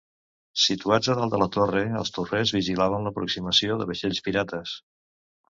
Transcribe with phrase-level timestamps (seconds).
[0.61, 4.75] Situats a dalt de la torre, els torrers vigilaven l'aproximació de vaixells pirates.